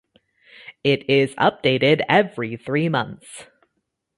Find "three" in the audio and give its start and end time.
2.57-2.89